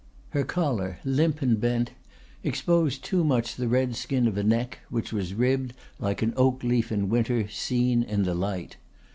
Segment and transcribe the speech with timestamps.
[0.31, 1.91] Her collar, limp and bent,
[2.43, 6.63] exposed too much the red skin of a neck which was ribbed like an oak
[6.63, 8.77] leaf in winter seen in the light.